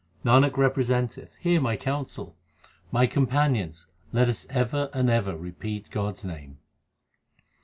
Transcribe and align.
Nanak 0.25 0.57
representeth, 0.57 1.35
hear 1.35 1.61
my 1.61 1.77
counsel; 1.77 2.35
my 2.91 3.05
companions, 3.05 3.85
let 4.11 4.29
us 4.29 4.47
ever 4.49 4.89
and 4.95 5.11
ever 5.11 5.37
repeat 5.37 5.91
God 5.91 6.15
s 6.15 6.23
name. 6.23 6.57